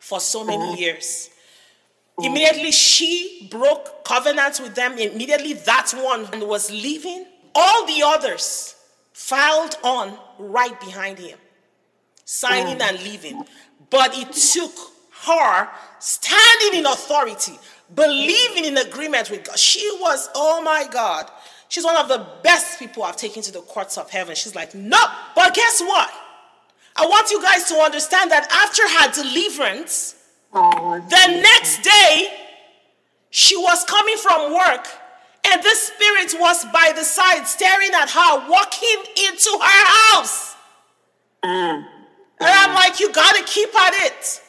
for 0.00 0.18
so 0.18 0.42
many 0.42 0.64
uh-huh. 0.64 0.76
years. 0.76 1.30
Uh-huh. 2.18 2.28
Immediately 2.28 2.72
she 2.72 3.46
broke 3.50 4.04
covenants 4.04 4.58
with 4.58 4.74
them. 4.74 4.98
Immediately 4.98 5.52
that 5.52 5.92
one 5.96 6.48
was 6.48 6.70
leaving. 6.72 7.26
All 7.54 7.86
the 7.86 8.02
others 8.04 8.74
filed 9.12 9.76
on 9.84 10.18
right 10.38 10.78
behind 10.80 11.18
him, 11.18 11.38
signing 12.24 12.80
uh-huh. 12.80 12.94
and 12.94 13.02
leaving. 13.04 13.44
But 13.90 14.16
it 14.16 14.32
took 14.32 14.72
her 15.26 15.68
standing 15.98 16.80
in 16.80 16.86
authority, 16.86 17.58
believing 17.94 18.64
in 18.64 18.78
agreement 18.78 19.30
with 19.30 19.44
God. 19.44 19.58
She 19.58 19.88
was, 20.00 20.28
oh 20.34 20.62
my 20.62 20.86
God, 20.90 21.30
she's 21.68 21.84
one 21.84 21.96
of 21.96 22.08
the 22.08 22.26
best 22.42 22.78
people 22.78 23.02
I've 23.02 23.16
taken 23.16 23.42
to 23.42 23.52
the 23.52 23.60
courts 23.60 23.98
of 23.98 24.10
heaven. 24.10 24.34
She's 24.34 24.54
like, 24.54 24.74
nope. 24.74 25.10
But 25.34 25.54
guess 25.54 25.80
what? 25.80 26.10
I 26.96 27.06
want 27.06 27.30
you 27.30 27.40
guys 27.42 27.64
to 27.64 27.74
understand 27.76 28.30
that 28.30 28.50
after 28.50 28.82
her 28.88 29.22
deliverance, 29.22 30.16
Oh, 30.52 30.98
the 30.98 31.26
next 31.40 31.82
day, 31.82 32.28
she 33.30 33.56
was 33.56 33.84
coming 33.84 34.16
from 34.16 34.52
work, 34.52 34.86
and 35.48 35.62
the 35.62 35.74
spirit 35.74 36.34
was 36.40 36.64
by 36.72 36.92
the 36.94 37.04
side 37.04 37.46
staring 37.46 37.90
at 37.94 38.10
her, 38.10 38.48
walking 38.50 39.02
into 39.16 39.50
her 39.52 39.86
house. 40.14 40.56
Mm. 41.44 41.86
And 42.40 42.48
I'm 42.48 42.74
like, 42.74 42.98
you 42.98 43.12
gotta 43.12 43.44
keep 43.44 43.68
at 43.78 43.94
it. 44.06 44.42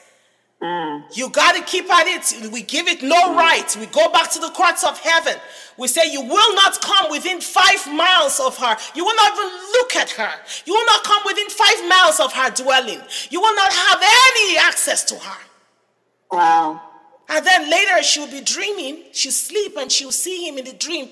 Mm. 0.61 1.17
You 1.17 1.29
gotta 1.29 1.63
keep 1.63 1.89
at 1.89 2.05
it. 2.05 2.51
We 2.51 2.61
give 2.61 2.87
it 2.87 3.01
no 3.01 3.35
right. 3.35 3.75
We 3.79 3.87
go 3.87 4.11
back 4.11 4.29
to 4.31 4.39
the 4.39 4.49
courts 4.49 4.83
of 4.83 4.99
heaven. 4.99 5.33
We 5.77 5.87
say, 5.87 6.11
You 6.11 6.21
will 6.21 6.55
not 6.55 6.79
come 6.81 7.09
within 7.09 7.41
five 7.41 7.87
miles 7.91 8.39
of 8.39 8.55
her. 8.57 8.77
You 8.93 9.03
will 9.03 9.15
not 9.15 9.33
even 9.33 9.51
look 9.73 9.95
at 9.95 10.11
her. 10.11 10.31
You 10.65 10.73
will 10.73 10.85
not 10.85 11.03
come 11.03 11.23
within 11.25 11.49
five 11.49 11.89
miles 11.89 12.19
of 12.19 12.31
her 12.33 12.51
dwelling. 12.51 13.01
You 13.31 13.41
will 13.41 13.55
not 13.55 13.73
have 13.73 14.01
any 14.03 14.57
access 14.59 15.03
to 15.05 15.15
her. 15.15 15.37
wow. 16.31 16.81
And 17.27 17.45
then 17.45 17.71
later 17.71 18.03
she'll 18.03 18.29
be 18.29 18.41
dreaming, 18.41 19.05
she'll 19.13 19.31
sleep 19.31 19.77
and 19.77 19.89
she'll 19.91 20.11
see 20.11 20.47
him 20.47 20.57
in 20.57 20.65
the 20.65 20.73
dream 20.73 21.07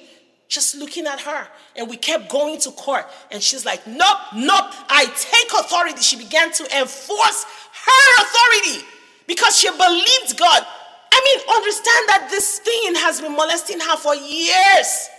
just 0.49 0.75
looking 0.75 1.07
at 1.07 1.21
her. 1.21 1.47
And 1.75 1.89
we 1.89 1.95
kept 1.95 2.29
going 2.29 2.59
to 2.61 2.71
court. 2.71 3.05
And 3.31 3.41
she's 3.41 3.65
like, 3.65 3.87
Nope, 3.87 4.19
nope, 4.35 4.65
I 4.89 5.05
take 5.05 5.59
authority. 5.59 6.01
She 6.01 6.17
began 6.17 6.51
to 6.51 6.63
enforce 6.77 7.45
her 7.71 8.21
authority 8.21 8.85
because 9.29 9.57
she 9.59 9.69
believed 9.69 10.38
God. 10.38 10.65
I 11.13 11.21
mean, 11.24 11.55
understand 11.55 12.09
that 12.09 12.27
this 12.31 12.59
thing 12.59 12.95
has 12.95 13.21
been 13.21 13.33
molesting 13.33 13.79
her 13.79 13.95
for 13.95 14.15
years. 14.15 15.09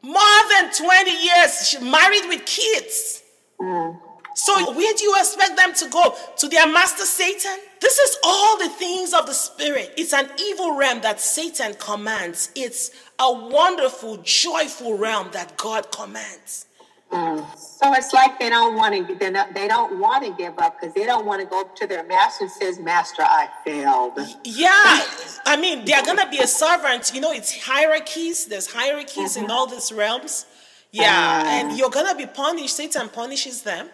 More 0.00 0.40
than 0.48 0.72
20 0.72 1.10
years. 1.10 1.68
She's 1.68 1.82
married 1.82 2.28
with 2.28 2.46
kids. 2.46 3.22
Mm. 3.60 3.98
So, 4.36 4.72
where 4.72 4.94
do 4.94 5.02
you 5.02 5.14
expect 5.18 5.56
them 5.56 5.74
to 5.74 5.88
go? 5.90 6.14
To 6.38 6.48
their 6.48 6.68
master 6.68 7.04
Satan? 7.04 7.58
This 7.80 7.98
is 7.98 8.16
all 8.22 8.58
the 8.58 8.68
things 8.68 9.12
of 9.12 9.26
the 9.26 9.34
spirit. 9.34 9.92
It's 9.96 10.12
an 10.12 10.30
evil 10.38 10.76
realm 10.76 11.00
that 11.00 11.20
Satan 11.20 11.74
commands. 11.74 12.50
It's 12.54 12.92
a 13.18 13.32
wonderful, 13.32 14.18
joyful 14.22 14.96
realm 14.96 15.30
that 15.32 15.56
God 15.56 15.90
commands. 15.90 16.66
So 17.10 17.94
it's 17.94 18.12
like 18.12 18.38
they 18.38 18.50
don't 18.50 18.76
want 18.76 18.94
to. 18.94 19.14
They 19.14 19.30
don't, 19.30 19.54
they 19.54 19.66
don't 19.66 19.98
want 19.98 20.24
to 20.24 20.32
give 20.32 20.58
up 20.58 20.78
because 20.78 20.94
they 20.94 21.06
don't 21.06 21.26
want 21.26 21.40
to 21.40 21.46
go 21.46 21.64
to 21.64 21.86
their 21.86 22.04
master 22.04 22.44
and 22.44 22.52
says, 22.52 22.78
"Master, 22.78 23.22
I 23.22 23.48
failed." 23.64 24.18
Yeah, 24.44 25.02
I 25.46 25.56
mean, 25.58 25.84
they're 25.84 26.04
gonna 26.04 26.28
be 26.30 26.38
a 26.38 26.46
servant. 26.46 27.10
You 27.14 27.20
know, 27.20 27.32
it's 27.32 27.58
hierarchies. 27.62 28.46
There's 28.46 28.72
hierarchies 28.72 29.36
in 29.36 29.44
mm-hmm. 29.44 29.52
all 29.52 29.66
these 29.66 29.90
realms. 29.92 30.46
Yeah, 30.92 31.08
uh-huh. 31.08 31.48
and 31.48 31.78
you're 31.78 31.90
gonna 31.90 32.14
be 32.14 32.26
punished. 32.26 32.76
Satan 32.76 33.08
punishes 33.08 33.62
them. 33.62 33.88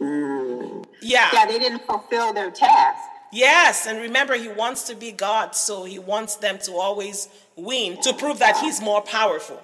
Mm. 0.00 0.86
Yeah, 1.02 1.28
Yeah, 1.32 1.46
they 1.46 1.58
didn't 1.58 1.84
fulfill 1.86 2.32
their 2.32 2.50
task. 2.50 3.04
Yes, 3.32 3.86
and 3.86 3.98
remember, 3.98 4.34
he 4.34 4.48
wants 4.48 4.84
to 4.84 4.94
be 4.96 5.12
God, 5.12 5.54
so 5.54 5.84
he 5.84 5.98
wants 5.98 6.36
them 6.36 6.58
to 6.60 6.72
always 6.72 7.28
win 7.54 8.00
to 8.00 8.12
prove 8.12 8.40
that 8.40 8.56
he's 8.56 8.80
more 8.80 9.02
powerful. 9.02 9.62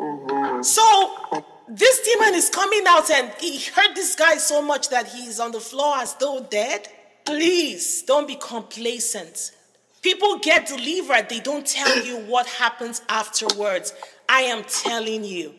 Mm-hmm. 0.00 0.62
So, 0.62 1.44
this 1.70 2.00
demon 2.00 2.34
is 2.34 2.50
coming 2.50 2.84
out, 2.86 3.10
and 3.10 3.32
he 3.40 3.60
hurt 3.60 3.94
this 3.94 4.14
guy 4.14 4.36
so 4.36 4.62
much 4.62 4.88
that 4.88 5.08
he's 5.08 5.38
on 5.40 5.52
the 5.52 5.60
floor 5.60 5.96
as 5.98 6.14
though 6.14 6.46
dead. 6.50 6.88
Please 7.24 8.02
don't 8.02 8.26
be 8.26 8.36
complacent. 8.36 9.52
People 10.00 10.38
get 10.38 10.66
delivered, 10.66 11.28
they 11.28 11.40
don't 11.40 11.66
tell 11.66 12.04
you 12.04 12.18
what 12.20 12.46
happens 12.46 13.02
afterwards. 13.08 13.92
I 14.28 14.42
am 14.42 14.64
telling 14.64 15.24
you, 15.24 15.54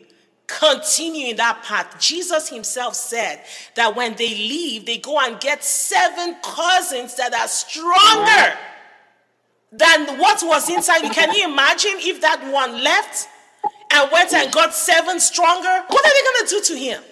continue 0.46 1.28
in 1.28 1.36
that 1.36 1.62
path. 1.62 2.00
Jesus 2.00 2.48
himself 2.48 2.94
said 2.94 3.44
that 3.76 3.94
when 3.94 4.14
they 4.16 4.30
leave, 4.30 4.86
they 4.86 4.98
go 4.98 5.20
and 5.20 5.38
get 5.40 5.62
seven 5.62 6.36
cousins 6.42 7.16
that 7.16 7.34
are 7.34 7.48
stronger 7.48 8.58
than 9.72 10.18
what 10.18 10.42
was 10.42 10.68
inside. 10.68 11.02
Can 11.12 11.32
you 11.34 11.48
imagine 11.48 11.92
if 11.96 12.20
that 12.22 12.40
one 12.52 12.82
left 12.82 13.28
and 13.90 14.10
went 14.10 14.32
and 14.32 14.52
got 14.52 14.74
seven 14.74 15.20
stronger? 15.20 15.84
What 15.88 16.04
are 16.04 16.12
they 16.12 16.22
going 16.22 16.46
to 16.46 16.50
do 16.50 16.74
to 16.74 16.80
him? 16.80 17.02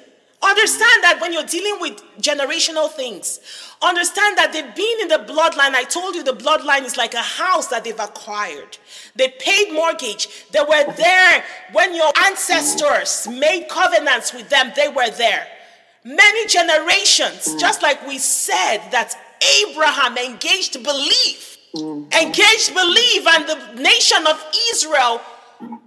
Understand 0.40 1.02
that 1.02 1.18
when 1.20 1.32
you're 1.32 1.44
dealing 1.44 1.80
with 1.80 2.00
generational 2.20 2.88
things, 2.88 3.40
understand 3.82 4.38
that 4.38 4.52
they've 4.52 4.74
been 4.74 5.00
in 5.02 5.08
the 5.08 5.32
bloodline. 5.32 5.74
I 5.74 5.82
told 5.82 6.14
you 6.14 6.22
the 6.22 6.32
bloodline 6.32 6.84
is 6.84 6.96
like 6.96 7.14
a 7.14 7.22
house 7.22 7.66
that 7.68 7.82
they've 7.82 7.98
acquired. 7.98 8.78
They 9.16 9.34
paid 9.40 9.72
mortgage. 9.72 10.28
They 10.52 10.60
were 10.60 10.92
there 10.92 11.44
when 11.72 11.92
your 11.92 12.12
ancestors 12.24 13.26
made 13.26 13.66
covenants 13.68 14.32
with 14.32 14.48
them, 14.48 14.70
they 14.76 14.88
were 14.88 15.10
there. 15.10 15.44
Many 16.04 16.46
generations, 16.46 17.56
just 17.56 17.82
like 17.82 18.06
we 18.06 18.18
said 18.18 18.78
that 18.92 19.16
Abraham 19.62 20.16
engaged 20.16 20.82
belief, 20.84 21.58
mm. 21.74 22.14
engaged 22.14 22.74
belief, 22.74 23.26
and 23.26 23.48
the 23.48 23.82
nation 23.82 24.24
of 24.28 24.42
Israel 24.70 25.20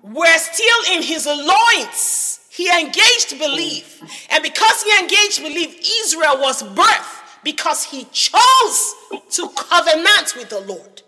were 0.04 0.38
still 0.38 0.96
in 0.96 1.04
his 1.04 1.26
loins. 1.26 2.40
He 2.50 2.70
engaged 2.70 3.40
belief. 3.40 4.02
And 4.30 4.44
because 4.44 4.84
he 4.84 5.00
engaged 5.00 5.42
belief, 5.42 5.80
Israel 6.06 6.40
was 6.40 6.64
birthed 6.64 7.22
because 7.44 7.84
he 7.84 8.06
chose 8.12 8.94
to 9.32 9.50
covenant 9.56 10.36
with 10.36 10.50
the 10.50 10.62
Lord. 10.62 11.02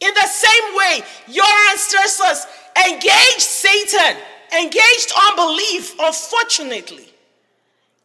In 0.00 0.12
the 0.14 0.26
same 0.26 0.76
way, 0.76 1.00
your 1.28 1.46
ancestors 1.70 2.46
engaged 2.86 3.40
Satan, 3.40 4.16
engaged 4.56 5.12
unbelief, 5.30 5.94
unfortunately. 5.98 7.08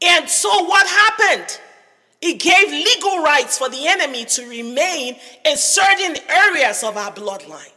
And 0.02 0.30
so 0.30 0.66
what 0.66 0.88
happened? 0.88 1.60
It 2.22 2.40
gave 2.40 2.72
legal 2.72 3.22
rights 3.22 3.58
for 3.58 3.70
the 3.70 3.88
enemy 3.88 4.26
to 4.26 4.48
remain 4.48 5.18
in 5.46 5.58
certain 5.58 6.16
areas 6.30 6.84
of 6.84 6.96
our 6.96 7.12
bloodline. 7.12 7.73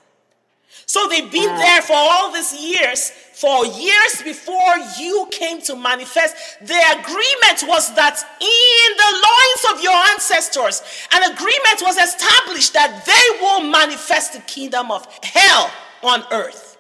So 0.86 1.08
they've 1.08 1.30
been 1.30 1.54
there 1.56 1.82
for 1.82 1.96
all 1.96 2.32
these 2.32 2.54
years, 2.54 3.10
for 3.10 3.66
years 3.66 4.22
before 4.22 4.76
you 4.98 5.28
came 5.32 5.60
to 5.62 5.74
manifest. 5.74 6.36
The 6.60 6.80
agreement 6.98 7.64
was 7.66 7.92
that 7.96 8.22
in 8.40 8.96
the 8.96 9.12
loins 9.26 9.76
of 9.76 9.82
your 9.82 9.96
ancestors, 10.12 10.82
an 11.12 11.24
agreement 11.24 11.82
was 11.82 11.96
established 11.96 12.72
that 12.74 13.04
they 13.04 13.40
will 13.42 13.68
manifest 13.68 14.34
the 14.34 14.40
kingdom 14.40 14.92
of 14.92 15.06
hell 15.24 15.70
on 16.04 16.22
earth. 16.30 16.78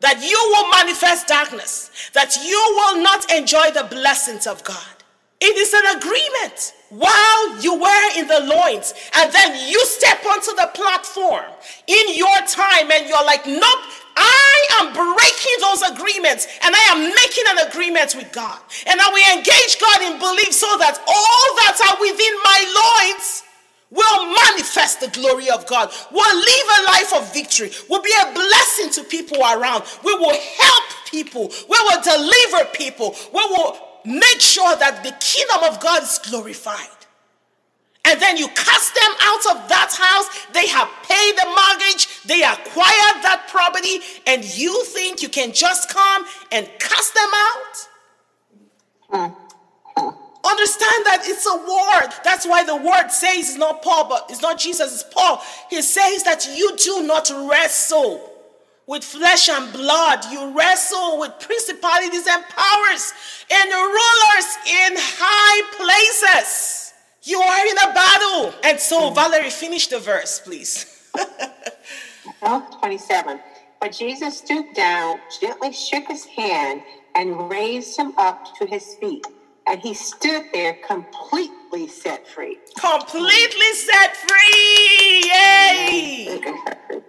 That 0.00 0.22
you 0.22 0.38
will 0.52 0.70
manifest 0.70 1.26
darkness, 1.26 2.10
that 2.12 2.36
you 2.44 2.62
will 2.76 3.02
not 3.02 3.32
enjoy 3.32 3.70
the 3.72 3.88
blessings 3.90 4.46
of 4.46 4.62
God. 4.62 4.97
It 5.40 5.56
is 5.56 5.72
an 5.72 5.96
agreement 5.98 6.74
while 6.90 7.62
you 7.62 7.74
were 7.74 8.18
in 8.18 8.26
the 8.26 8.40
loins, 8.40 8.94
and 9.14 9.32
then 9.32 9.68
you 9.68 9.84
step 9.86 10.24
onto 10.26 10.52
the 10.56 10.70
platform 10.74 11.44
in 11.86 12.14
your 12.16 12.36
time, 12.46 12.90
and 12.90 13.06
you're 13.06 13.24
like, 13.24 13.46
Nope, 13.46 13.84
I 14.16 14.66
am 14.80 14.92
breaking 14.92 15.58
those 15.60 15.82
agreements, 15.94 16.48
and 16.62 16.74
I 16.74 16.82
am 16.90 17.14
making 17.14 17.44
an 17.54 17.68
agreement 17.68 18.16
with 18.16 18.32
God. 18.32 18.58
And 18.86 18.98
now 18.98 19.14
we 19.14 19.22
engage 19.30 19.78
God 19.78 20.02
in 20.02 20.18
belief 20.18 20.52
so 20.52 20.66
that 20.78 20.98
all 21.06 21.46
that 21.62 21.78
are 21.86 22.00
within 22.00 22.34
my 22.42 22.60
loins 23.14 23.44
will 23.90 24.26
manifest 24.26 25.00
the 25.00 25.08
glory 25.08 25.48
of 25.50 25.66
God, 25.66 25.90
will 26.10 26.36
live 26.36 26.68
a 26.80 26.84
life 26.90 27.14
of 27.14 27.32
victory, 27.32 27.70
will 27.88 28.02
be 28.02 28.12
a 28.20 28.32
blessing 28.32 28.90
to 28.90 29.04
people 29.04 29.38
around. 29.38 29.84
We 30.04 30.14
will 30.14 30.34
help 30.34 30.84
people, 31.10 31.48
we 31.68 31.78
will 31.78 32.02
deliver 32.02 32.64
people, 32.72 33.14
we 33.32 33.44
will 33.54 33.87
make 34.04 34.40
sure 34.40 34.76
that 34.76 35.02
the 35.02 35.12
kingdom 35.20 35.70
of 35.70 35.80
God 35.80 36.02
is 36.02 36.18
glorified. 36.18 36.98
And 38.04 38.20
then 38.22 38.36
you 38.38 38.48
cast 38.48 38.94
them 38.94 39.14
out 39.20 39.46
of 39.56 39.68
that 39.68 39.92
house. 39.92 40.28
They 40.52 40.66
have 40.68 40.88
paid 41.02 41.36
the 41.36 41.44
mortgage, 41.44 42.22
they 42.22 42.42
acquired 42.42 43.22
that 43.22 43.48
property, 43.48 44.00
and 44.26 44.42
you 44.56 44.84
think 44.84 45.20
you 45.22 45.28
can 45.28 45.52
just 45.52 45.90
come 45.90 46.24
and 46.50 46.66
cast 46.78 47.14
them 47.14 47.30
out? 47.34 47.88
Understand 50.44 51.04
that 51.04 51.22
it's 51.24 51.46
a 51.46 51.56
word. 51.56 52.14
That's 52.24 52.46
why 52.46 52.64
the 52.64 52.76
word 52.76 53.10
says 53.10 53.50
it's 53.50 53.56
not 53.56 53.82
Paul, 53.82 54.08
but 54.08 54.26
it's 54.30 54.40
not 54.40 54.58
Jesus, 54.58 54.94
it's 54.94 55.14
Paul. 55.14 55.42
He 55.68 55.82
says 55.82 56.22
that 56.22 56.48
you 56.56 56.76
do 56.76 57.06
not 57.06 57.30
wrestle 57.30 58.27
with 58.88 59.04
flesh 59.04 59.48
and 59.48 59.72
blood. 59.72 60.24
You 60.32 60.50
wrestle 60.56 61.20
with 61.20 61.38
principalities 61.38 62.26
and 62.26 62.42
powers 62.48 63.12
and 63.52 63.70
rulers 63.70 64.48
in 64.66 64.96
high 64.96 65.60
places. 65.76 66.94
You 67.22 67.38
are 67.38 67.66
in 67.66 67.78
a 67.78 67.94
battle. 67.94 68.54
And 68.64 68.80
so, 68.80 69.10
hmm. 69.10 69.14
Valerie, 69.14 69.50
finish 69.50 69.86
the 69.86 70.00
verse, 70.00 70.40
please. 70.40 71.12
Oh, 72.42 72.64
27. 72.78 73.40
But 73.80 73.92
Jesus 73.92 74.38
stooped 74.38 74.76
down, 74.76 75.18
gently 75.40 75.72
shook 75.72 76.06
his 76.06 76.24
hand, 76.24 76.82
and 77.16 77.50
raised 77.50 77.98
him 77.98 78.12
up 78.16 78.54
to 78.58 78.66
his 78.66 78.94
feet. 79.00 79.26
And 79.66 79.80
he 79.80 79.92
stood 79.92 80.44
there 80.52 80.76
completely 80.86 81.88
set 81.88 82.28
free. 82.28 82.58
Completely 82.78 83.72
set 83.74 84.16
free. 84.16 85.24
Yay! 85.26 87.00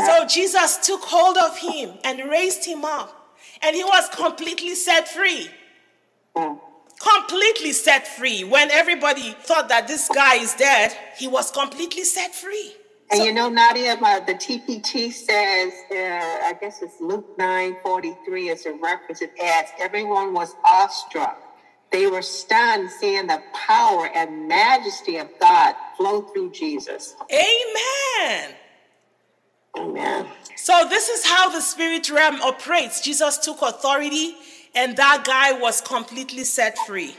So 0.00 0.26
Jesus 0.26 0.78
took 0.86 1.02
hold 1.02 1.36
of 1.36 1.58
him 1.58 1.94
and 2.04 2.28
raised 2.30 2.64
him 2.64 2.84
up, 2.84 3.36
and 3.62 3.76
he 3.76 3.84
was 3.84 4.08
completely 4.10 4.74
set 4.74 5.08
free. 5.08 5.48
Mm. 6.36 6.58
Completely 6.98 7.72
set 7.72 8.06
free. 8.06 8.44
When 8.44 8.70
everybody 8.70 9.32
thought 9.42 9.68
that 9.68 9.88
this 9.88 10.08
guy 10.08 10.36
is 10.36 10.54
dead, 10.54 10.96
he 11.16 11.28
was 11.28 11.50
completely 11.50 12.04
set 12.04 12.34
free. 12.34 12.74
And 13.10 13.18
So- 13.18 13.24
you 13.26 13.32
know, 13.32 13.48
Nadia, 13.48 13.96
my, 14.00 14.20
the 14.20 14.34
TPT 14.34 15.12
says, 15.12 15.72
uh, 15.90 15.94
I 16.48 16.56
guess 16.60 16.82
it's 16.82 17.00
Luke 17.00 17.36
9 17.38 17.76
43 17.82 18.50
as 18.50 18.66
a 18.66 18.72
reference. 18.72 19.22
It 19.22 19.32
adds, 19.42 19.70
everyone 19.78 20.32
was 20.32 20.54
awestruck. 20.64 21.40
They 21.92 22.06
were 22.08 22.22
stunned 22.22 22.90
seeing 22.90 23.28
the 23.28 23.40
power 23.52 24.08
and 24.14 24.48
majesty 24.48 25.18
of 25.18 25.28
God 25.38 25.74
flow 25.96 26.22
through 26.22 26.50
Jesus. 26.50 27.14
Amen. 27.30 28.54
Amen. 29.76 30.26
So 30.56 30.86
this 30.88 31.08
is 31.08 31.24
how 31.24 31.48
the 31.50 31.60
spirit 31.60 32.10
realm 32.10 32.40
operates. 32.42 33.00
Jesus 33.00 33.38
took 33.38 33.60
authority 33.62 34.34
and 34.74 34.96
that 34.96 35.24
guy 35.24 35.52
was 35.52 35.80
completely 35.80 36.44
set 36.44 36.78
free. 36.78 37.14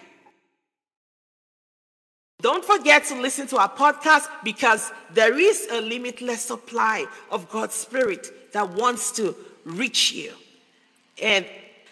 Don't 2.41 2.63
forget 2.63 3.05
to 3.05 3.19
listen 3.21 3.47
to 3.47 3.57
our 3.57 3.69
podcast 3.69 4.27
because 4.43 4.91
there 5.13 5.39
is 5.39 5.67
a 5.71 5.81
limitless 5.81 6.41
supply 6.41 7.05
of 7.31 7.49
God's 7.49 7.73
spirit 7.73 8.51
that 8.53 8.69
wants 8.69 9.11
to 9.13 9.35
reach 9.63 10.13
you. 10.13 10.31
And 11.21 11.45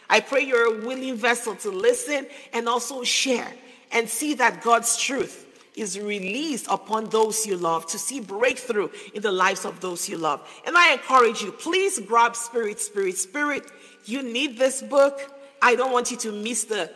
I 0.10 0.20
pray 0.20 0.42
you're 0.42 0.82
a 0.82 0.86
willing 0.86 1.16
vessel 1.16 1.56
to 1.56 1.72
listen 1.72 2.28
and 2.52 2.68
also 2.68 3.04
share 3.04 3.52
and 3.92 4.08
see 4.08 4.34
that 4.36 4.62
God's 4.62 4.98
truth 4.98 5.43
is 5.76 6.00
released 6.00 6.68
upon 6.70 7.10
those 7.10 7.46
you 7.46 7.58
love 7.58 7.86
to 7.88 7.98
see 7.98 8.20
breakthrough 8.20 8.90
in 9.14 9.22
the 9.22 9.32
lives 9.32 9.66
of 9.66 9.80
those 9.80 10.08
you 10.08 10.18
love. 10.18 10.48
And 10.66 10.78
I 10.78 10.94
encourage 10.94 11.42
you, 11.42 11.52
please 11.52 12.00
grab 12.00 12.36
Spirit, 12.36 12.80
Spirit, 12.80 13.18
Spirit. 13.18 13.64
You 14.06 14.22
need 14.22 14.58
this 14.58 14.82
book. 14.82 15.20
I 15.62 15.76
don't 15.76 15.92
want 15.92 16.12
you 16.12 16.18
to 16.18 16.32
miss 16.32 16.66
the 16.66 16.92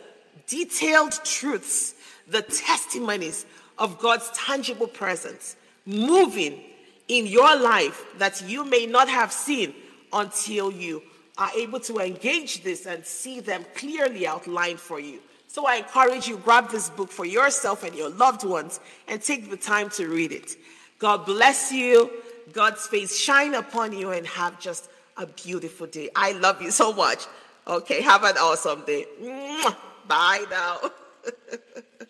detailed 0.46 1.18
truths, 1.24 1.94
the 2.28 2.42
testimonies 2.42 3.46
of 3.78 3.98
God's 3.98 4.30
tangible 4.34 4.88
presence 4.88 5.56
moving 5.86 6.60
in 7.08 7.26
your 7.26 7.56
life 7.56 8.04
that 8.18 8.42
you 8.46 8.64
may 8.64 8.86
not 8.86 9.08
have 9.08 9.32
seen 9.32 9.74
until 10.12 10.70
you 10.70 11.02
are 11.38 11.50
able 11.56 11.80
to 11.80 11.98
engage 11.98 12.62
this 12.62 12.86
and 12.86 13.04
see 13.04 13.40
them 13.40 13.64
clearly 13.74 14.26
outlined 14.26 14.80
for 14.80 15.00
you. 15.00 15.20
So 15.48 15.66
I 15.66 15.76
encourage 15.76 16.28
you 16.28 16.36
grab 16.36 16.70
this 16.70 16.90
book 16.90 17.10
for 17.10 17.24
yourself 17.24 17.82
and 17.82 17.94
your 17.94 18.10
loved 18.10 18.44
ones 18.44 18.80
and 19.08 19.20
take 19.20 19.48
the 19.50 19.56
time 19.56 19.88
to 19.90 20.06
read 20.06 20.30
it. 20.30 20.56
God 20.98 21.24
bless 21.24 21.72
you. 21.72 22.10
God's 22.52 22.86
face 22.86 23.16
shine 23.18 23.54
upon 23.54 23.92
you 23.92 24.10
and 24.10 24.26
have 24.26 24.60
just 24.60 24.90
a 25.16 25.26
beautiful 25.26 25.86
day. 25.86 26.10
I 26.14 26.32
love 26.32 26.60
you 26.60 26.70
so 26.70 26.92
much. 26.92 27.24
Okay, 27.66 28.02
have 28.02 28.24
an 28.24 28.36
awesome 28.36 28.84
day. 28.84 29.06
Bye 30.06 30.44
now. 30.50 30.80